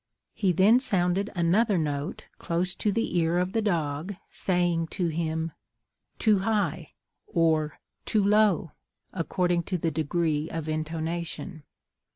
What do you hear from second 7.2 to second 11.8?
or too low," according to the degree of intonation.